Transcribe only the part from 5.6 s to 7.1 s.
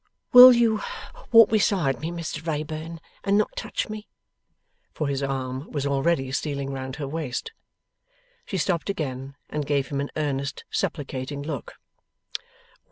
was already stealing round her